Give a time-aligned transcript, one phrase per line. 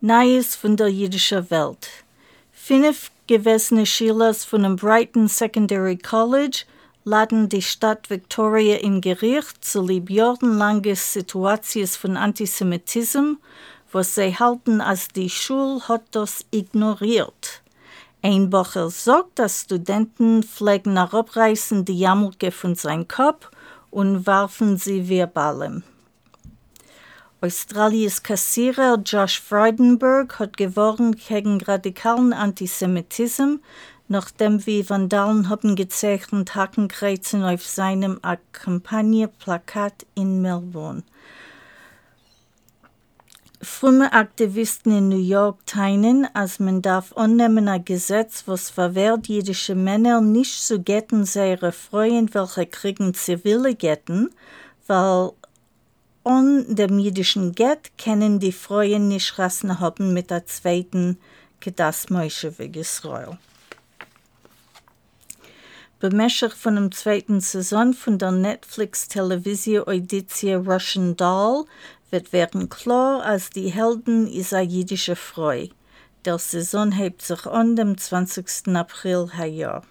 [0.00, 1.88] Neues von der jüdischen Welt.
[2.52, 6.66] Fünf gewesene Schülers von dem Brighton Secondary College
[7.02, 13.38] laden die Stadt Victoria im Gericht zu lieb jahrelanges Situations von Antisemitismus,
[13.90, 17.60] was sie halten, als die Schule hat das ignoriert.
[18.22, 23.50] Ein Woche sagt, dass Studenten pflegen nach Abreißen die Jammerke von seinem Kopf
[23.90, 25.82] und warfen sie verbalem.
[27.40, 33.60] Australiens Kassierer Josh Freudenberg hat gewonnen gegen radikalen Antisemitismus,
[34.08, 38.18] nachdem wir Vandalen haben gezeichnet Hakenkreuzen auf seinem
[38.50, 41.04] Kampagneplakat in Melbourne.
[43.62, 49.76] Frumme Aktivisten in New York teilen, als man darf annehmen ein Gesetz, was verwehrt jüdische
[49.76, 54.30] Männer nicht zu getten ihre Freuen, welche kriegen zivile Getten,
[54.88, 55.32] weil
[56.28, 61.18] an dem jüdischen Gett können die Freuen nicht Rassen haben mit der zweiten
[61.60, 63.38] Gedasmäusche wie Israel.
[66.00, 71.64] Bemäßig von dem zweiten Saison von der Netflix-Television-Auditie Russian Doll
[72.10, 75.64] wird werden klar, als die Helden ist eine jüdische Frau.
[76.26, 78.76] Der Saison hebt sich an dem 20.
[78.76, 79.82] April Jahr.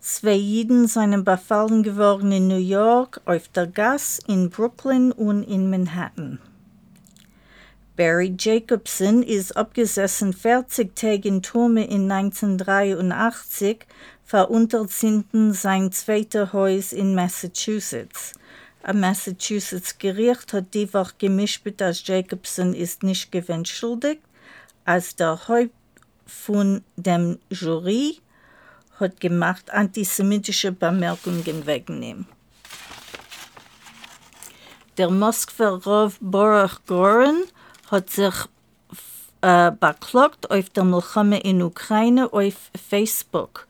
[0.00, 5.68] Zwei Jiden seien befallen geworden in New York, auf der Gas, in Brooklyn und in
[5.70, 6.38] Manhattan.
[7.96, 13.86] Barry Jacobson ist abgesessen 40 Tage in Turme in 1983,
[14.24, 18.34] verunterzinnten sein zweiter Haus in Massachusetts.
[18.84, 24.20] Ein Massachusetts Gericht hat die Woche gemischt, dass Jacobson ist nicht gewinnt schuldig,
[24.84, 25.72] als der Haupt
[26.24, 28.20] von dem Jury
[29.00, 32.26] hat gemacht, antisemitische Bemerkungen wegnehmen.
[34.96, 37.44] Der Moskwer Rav Borach Goren
[37.90, 38.34] hat sich
[39.42, 43.68] äh, beklagt auf der Milchame in Ukraine auf Facebook.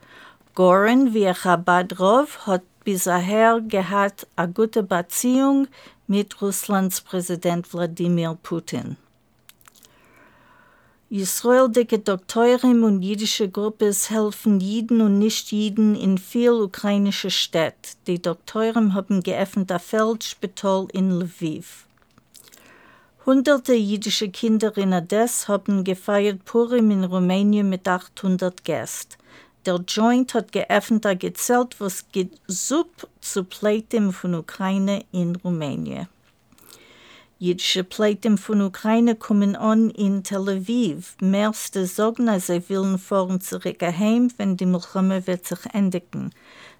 [0.55, 5.69] Goren, wie Chabad Rav, hat bisher gehabt eine gute Beziehung
[6.06, 8.97] mit Russlands Präsident Wladimir Putin.
[11.11, 17.93] Israeldicke Doktoren und jüdische Gruppen helfen Jiden und Nicht-Jiden in viel ukrainische Städte.
[18.07, 21.87] Die Doktoren haben geöffnet ein Feldspital in Lviv.
[23.25, 29.17] Hunderte jüdische Kinder in Odessa haben gefeiert Purim in Rumänien mit 800 Gästen.
[29.65, 36.07] Der Joint hat geöffnet ein Gezelt, was geht Supp zu Pleitem von Ukraine in Rumänien.
[37.41, 41.15] Jüdische Pleiten von Ukraine kommen an in Tel Aviv.
[41.21, 46.32] Meiste sagen, sie wollen fahren zurück heim, wenn die Milchame wird sich endigen.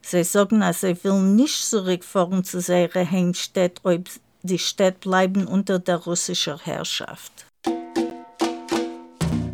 [0.03, 4.09] Sie sagen, sie wollen nicht zurückfahren zu ihrer Heimstadt, ob
[4.43, 7.47] die Stadt bleiben unter der russischen Herrschaft.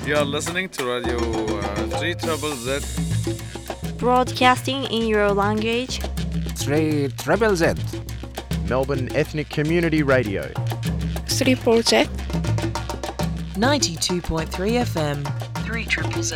[0.06, 2.82] You are listening to Radio uh, 3 Trouble Z.
[3.98, 6.00] Broadcasting in your language.
[6.64, 7.76] 3 Triple Z.
[8.70, 10.44] Melbourne Ethnic Community Radio.
[11.38, 12.08] 3 Z.
[13.58, 15.24] 92.3 FM.
[15.66, 16.34] 3 Triple Z.